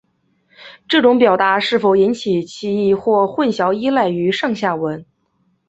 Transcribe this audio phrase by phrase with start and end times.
[0.87, 5.05] 这种表示是否引起歧义或混淆依赖于上下文。